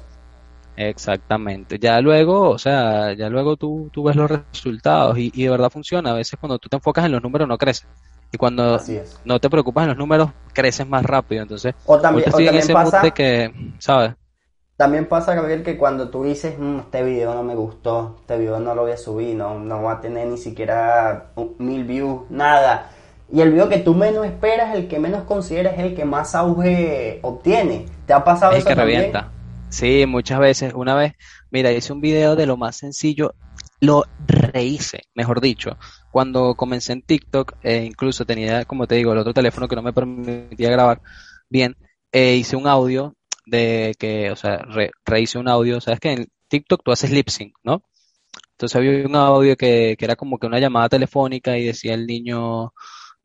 [0.76, 1.78] Exactamente.
[1.80, 5.68] Ya luego, o sea, ya luego tú, tú ves los resultados y, y de verdad
[5.68, 6.12] funciona.
[6.12, 7.88] A veces cuando tú te enfocas en los números no creces.
[8.32, 8.80] Y cuando
[9.24, 11.42] no te preocupas en los números, creces más rápido.
[11.42, 12.30] Entonces, o también,
[12.72, 14.14] pasa, que, ¿sabes?
[14.76, 18.60] También pasa, Gabriel, que cuando tú dices, mm, este video no me gustó, este video
[18.60, 22.90] no lo voy a subir, no, no va a tener ni siquiera mil views, nada.
[23.32, 26.34] Y el video que tú menos esperas, el que menos consideras, es el que más
[26.34, 27.86] auge obtiene.
[28.06, 28.68] ¿Te ha pasado eso?
[28.68, 29.30] El que revienta.
[29.68, 30.72] Sí, muchas veces.
[30.74, 31.12] Una vez,
[31.50, 33.34] mira, hice un video de lo más sencillo,
[33.80, 35.76] lo rehice, mejor dicho
[36.10, 39.82] cuando comencé en TikTok, eh, incluso tenía, como te digo, el otro teléfono que no
[39.82, 41.00] me permitía grabar
[41.48, 41.76] bien,
[42.12, 43.16] eh, hice un audio
[43.46, 47.28] de que, o sea, re, rehice un audio, sabes que en TikTok tú haces lip
[47.28, 47.84] sync, ¿no?
[48.52, 52.06] Entonces había un audio que, que era como que una llamada telefónica y decía el
[52.06, 52.72] niño,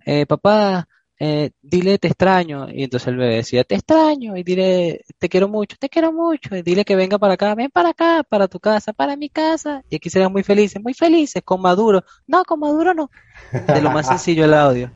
[0.05, 0.87] eh, papá,
[1.19, 2.67] eh, dile te extraño.
[2.69, 4.35] Y entonces el bebé decía, te extraño.
[4.37, 6.55] Y dile, te quiero mucho, te quiero mucho.
[6.55, 9.83] Y dile que venga para acá, ven para acá, para tu casa, para mi casa.
[9.89, 12.03] Y aquí serán muy felices, muy felices, con Maduro.
[12.27, 13.09] No, con Maduro no.
[13.51, 14.91] De lo más sencillo el audio.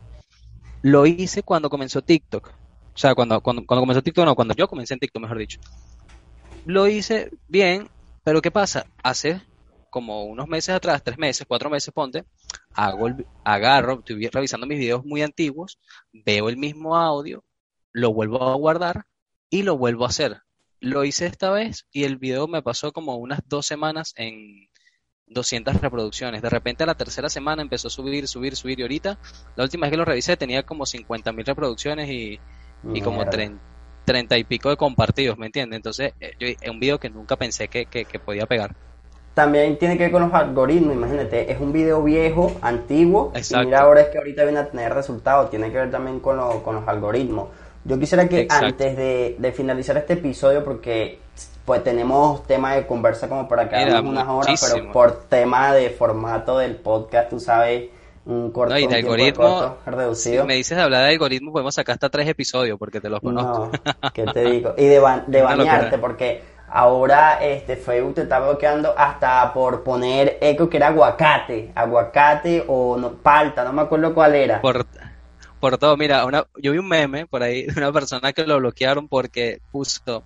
[0.82, 2.48] Lo hice cuando comenzó TikTok.
[2.48, 5.60] O sea, cuando, cuando, cuando comenzó TikTok, no, cuando yo comencé en TikTok, mejor dicho.
[6.66, 7.90] Lo hice bien,
[8.24, 8.86] pero ¿qué pasa?
[9.02, 9.42] Hace
[9.90, 12.26] como unos meses atrás, tres meses, cuatro meses, ponte,
[12.74, 15.80] hago el, agarro, estoy revisando mis videos muy antiguos,
[16.12, 17.44] veo el mismo audio,
[17.92, 19.06] lo vuelvo a guardar
[19.50, 20.42] y lo vuelvo a hacer.
[20.80, 24.70] Lo hice esta vez y el video me pasó como unas dos semanas en
[25.28, 26.42] 200 reproducciones.
[26.42, 29.20] De repente a la tercera semana empezó a subir, subir, subir y ahorita,
[29.56, 32.40] la última vez que lo revisé tenía como 50 mil reproducciones y,
[32.94, 35.78] y como 30, y pico de compartidos, ¿me entiendes?
[35.78, 38.89] Entonces, eh, yo, es un video que nunca pensé que, que podía pegar
[39.40, 43.80] también tiene que ver con los algoritmos, imagínate, es un video viejo, antiguo, y mira
[43.80, 46.86] ahora es que ahorita viene a tener resultados, tiene que ver también con, con los
[46.86, 47.48] algoritmos.
[47.86, 51.20] Yo quisiera que antes de, finalizar este episodio, porque
[51.64, 56.58] pues tenemos tema de conversa como para quedarnos unas horas, pero por tema de formato
[56.58, 57.86] del podcast, tú sabes,
[58.26, 60.42] un corto, no, y de algoritmo, reducido.
[60.42, 63.22] Si me dices de hablar de algoritmo, podemos sacar hasta tres episodios, porque te los
[63.22, 63.72] conozco.
[63.86, 64.74] No, ¿qué te digo?
[64.78, 70.70] Y de, de bañarte, porque Ahora este Facebook te está bloqueando hasta por poner eco
[70.70, 74.62] que era aguacate, aguacate o no, palta, no me acuerdo cuál era.
[74.62, 74.86] Por,
[75.60, 78.58] por todo, mira, una, yo vi un meme por ahí de una persona que lo
[78.58, 80.24] bloquearon porque puso,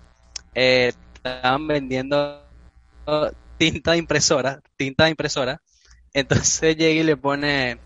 [0.54, 2.42] eh, estaban vendiendo
[3.56, 5.60] tinta de impresora, tinta de impresora,
[6.12, 7.78] entonces llega y le pone,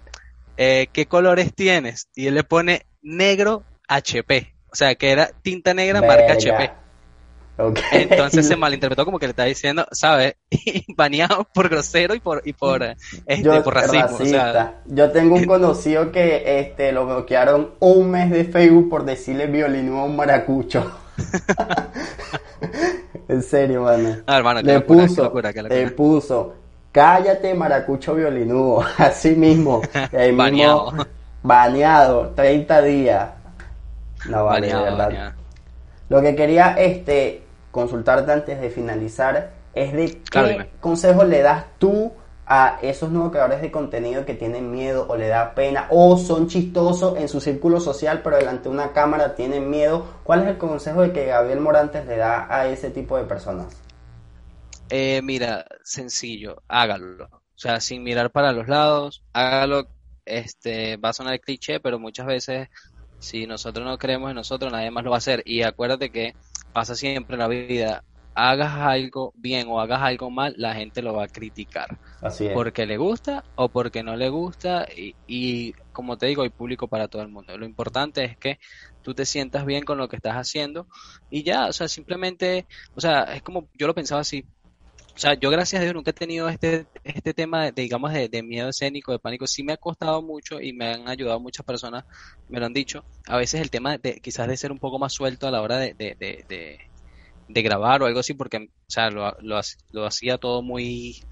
[0.57, 2.09] eh, ¿qué colores tienes?
[2.15, 6.88] Y él le pone negro HP, o sea que era tinta negra marca HP.
[7.93, 10.37] Entonces se malinterpretó como que le está diciendo, ¿sabes?
[10.97, 12.83] Baneado por grosero y por, y por,
[13.27, 14.19] este, por racismo.
[14.87, 20.01] Yo tengo un conocido que este, lo bloquearon un mes de Facebook por decirle violino
[20.01, 20.93] a un maracucho.
[23.29, 24.19] en serio, mano.
[24.27, 25.33] Ah, hermano, le puso,
[25.69, 26.55] le puso,
[26.93, 29.83] cállate maracucho violinudo, así mismo.
[30.13, 30.93] baneado.
[31.43, 33.31] baneado, 30 días.
[34.29, 35.35] No vale, verdad.
[36.09, 37.48] Lo que quería este
[37.79, 42.13] consultarte antes de finalizar es de qué consejo le das tú
[42.45, 46.49] a esos nuevos creadores de contenido que tienen miedo o le da pena o son
[46.49, 50.05] chistosos en su círculo social pero delante de una cámara tienen miedo.
[50.25, 53.77] ¿Cuál es el consejo de que Gabriel Morantes le da a ese tipo de personas?
[54.91, 57.27] Eh, mira, sencillo, hágalo.
[57.27, 59.87] O sea, sin mirar para los lados, hágalo.
[60.25, 62.69] Este, va a sonar cliché, pero muchas veces
[63.19, 65.43] si nosotros no creemos en nosotros, nadie más lo va a hacer.
[65.45, 66.35] Y acuérdate que
[66.73, 68.05] pasa siempre en la vida,
[68.35, 71.99] hagas algo bien o hagas algo mal, la gente lo va a criticar.
[72.23, 72.53] Así es.
[72.53, 76.87] Porque le gusta o porque no le gusta y, y, como te digo, hay público
[76.87, 77.59] para todo el mundo.
[77.59, 78.59] Lo importante es que
[79.03, 80.87] tú te sientas bien con lo que estás haciendo
[81.31, 84.45] y ya, o sea, simplemente, o sea, es como yo lo pensaba así.
[85.19, 88.29] O sea, yo gracias a Dios nunca he tenido este, este tema de, digamos, de,
[88.29, 89.49] de miedo escénico, de pánico.
[89.49, 92.05] Sí me ha costado mucho y me han ayudado muchas personas,
[92.49, 93.05] me lo han dicho.
[93.27, 95.79] A veces el tema de quizás de ser un poco más suelto a la hora
[95.79, 96.79] de, de, de
[97.49, 99.61] de grabar o algo así, porque, o sea, lo, lo,
[99.93, 101.23] lo, hacía todo muy,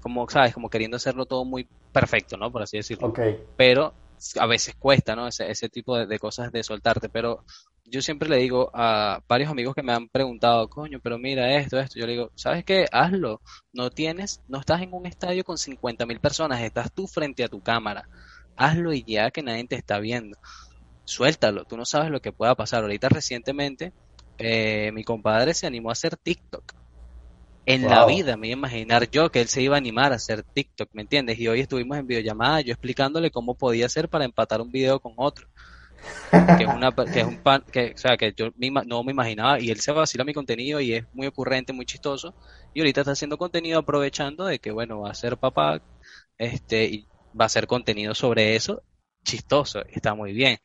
[0.00, 0.54] como, ¿sabes?
[0.54, 2.50] Como queriendo hacerlo todo muy perfecto, ¿no?
[2.50, 3.08] Por así decirlo.
[3.08, 3.38] Okay.
[3.56, 3.94] Pero
[4.38, 5.26] a veces cuesta, ¿no?
[5.28, 7.44] Ese, ese tipo de, cosas de soltarte, pero
[7.84, 11.78] yo siempre le digo a varios amigos que me han preguntado, coño, pero mira esto,
[11.78, 12.86] esto, yo le digo, ¿sabes qué?
[12.92, 13.40] Hazlo.
[13.72, 17.48] No tienes, no estás en un estadio con 50 mil personas, estás tú frente a
[17.48, 18.08] tu cámara.
[18.56, 20.38] Hazlo y ya que nadie te está viendo.
[21.04, 22.82] Suéltalo, tú no sabes lo que pueda pasar.
[22.82, 23.92] Ahorita recientemente
[24.38, 26.81] eh, mi compadre se animó a hacer TikTok.
[27.66, 27.90] En wow.
[27.90, 30.42] la vida me iba a imaginar yo que él se iba a animar a hacer
[30.42, 31.38] TikTok, ¿me entiendes?
[31.38, 35.12] Y hoy estuvimos en videollamada, yo explicándole cómo podía hacer para empatar un video con
[35.16, 35.46] otro.
[36.58, 39.60] que es una que es un pan que o sea que yo no me imaginaba
[39.60, 42.34] y él se vacila mi contenido y es muy ocurrente muy chistoso
[42.74, 45.80] y ahorita está haciendo contenido aprovechando de que bueno va a ser papá
[46.38, 47.06] este y
[47.40, 48.82] va a hacer contenido sobre eso
[49.22, 50.58] chistoso está muy bien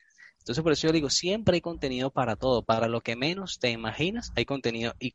[0.47, 3.69] entonces por eso yo digo, siempre hay contenido para todo, para lo que menos te
[3.69, 4.93] imaginas hay contenido.
[4.97, 5.13] Y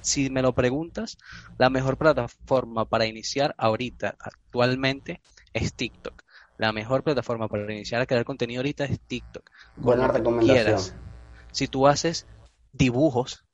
[0.00, 1.18] si me lo preguntas,
[1.58, 5.20] la mejor plataforma para iniciar ahorita, actualmente,
[5.52, 6.22] es TikTok.
[6.58, 9.50] La mejor plataforma para iniciar a crear contenido ahorita es TikTok.
[9.76, 10.64] Buena recomendación.
[10.64, 10.94] Quieras.
[11.52, 12.26] Si tú haces
[12.72, 13.44] dibujos,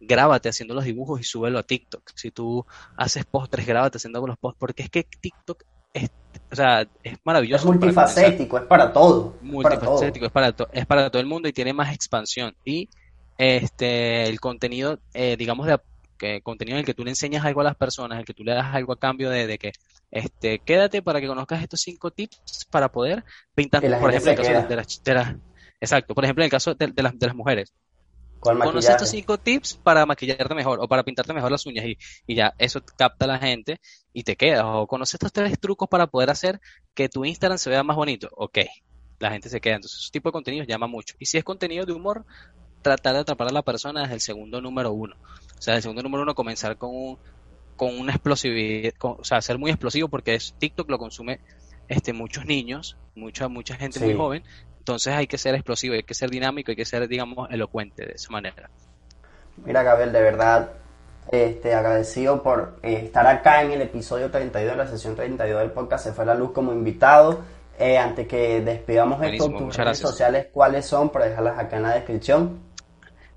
[0.00, 2.02] grábate haciendo los dibujos y súbelo a TikTok.
[2.14, 5.62] Si tú haces postres, grábate haciendo los postres, porque es que TikTok
[5.94, 6.10] es
[6.50, 7.64] o sea, es maravilloso.
[7.64, 9.36] Es multifacético, para es para todo.
[9.42, 10.68] Multifacético, es para, todo.
[10.72, 12.56] es para todo el mundo y tiene más expansión.
[12.64, 12.88] Y
[13.38, 15.78] este el contenido, eh, digamos, de
[16.18, 18.44] que contenido en el que tú le enseñas algo a las personas, el que tú
[18.44, 19.72] le das algo a cambio de, de que
[20.10, 23.24] este quédate para que conozcas estos cinco tips para poder
[23.54, 25.36] pintar, por ejemplo, en el caso de, las, de las,
[25.80, 27.72] exacto, por ejemplo, en el caso de, de, las, de las mujeres.
[28.40, 32.36] Conoce estos cinco tips para maquillarte mejor o para pintarte mejor las uñas y, y,
[32.36, 33.80] ya eso capta a la gente
[34.12, 34.62] y te quedas.
[34.64, 36.60] O conoce estos tres trucos para poder hacer
[36.94, 38.28] que tu Instagram se vea más bonito.
[38.32, 38.58] Ok,
[39.18, 39.76] la gente se queda.
[39.76, 41.16] Entonces, ese tipo de contenidos llama mucho.
[41.18, 42.24] Y si es contenido de humor,
[42.96, 45.16] tratar de atrapar a la persona desde el segundo número uno.
[45.58, 47.18] O sea, el segundo número uno comenzar con un,
[47.76, 51.40] con una explosividad, con, o sea, ser muy explosivo porque es TikTok lo consume
[51.88, 54.04] este muchos niños, mucha mucha gente sí.
[54.04, 54.42] muy joven,
[54.78, 58.12] entonces hay que ser explosivo, hay que ser dinámico, hay que ser, digamos, elocuente de
[58.12, 58.70] esa manera.
[59.64, 60.70] Mira, Gabriel, de verdad,
[61.30, 65.70] este, agradecido por eh, estar acá en el episodio 32 de la sesión 32 del
[65.72, 67.40] podcast Se fue la luz como invitado.
[67.78, 70.10] Eh, antes que despidamos Buenísimo, esto, tus redes gracias.
[70.10, 71.10] sociales, ¿cuáles son?
[71.10, 72.58] Para dejarlas acá en la descripción.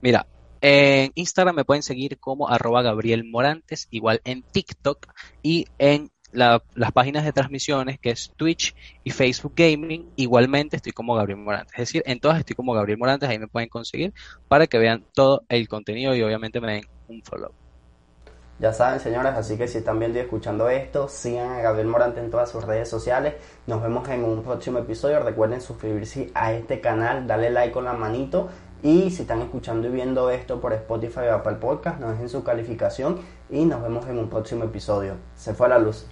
[0.01, 0.27] Mira,
[0.61, 5.07] en Instagram me pueden seguir como arroba Gabriel Morantes, igual en TikTok
[5.41, 10.91] y en la, las páginas de transmisiones que es Twitch y Facebook Gaming, igualmente estoy
[10.91, 11.73] como Gabriel Morantes.
[11.73, 14.13] Es decir, en todas estoy como Gabriel Morantes, ahí me pueden conseguir
[14.47, 17.51] para que vean todo el contenido y obviamente me den un follow.
[18.61, 22.19] Ya saben, señoras, así que si están viendo y escuchando esto, sigan a Gabriel Morante
[22.19, 23.33] en todas sus redes sociales.
[23.65, 25.19] Nos vemos en un próximo episodio.
[25.19, 28.49] Recuerden suscribirse a este canal, darle like con la manito.
[28.83, 32.43] Y si están escuchando y viendo esto por Spotify o Apple Podcast, nos dejen su
[32.43, 35.15] calificación y nos vemos en un próximo episodio.
[35.35, 36.07] Se fue a la luz.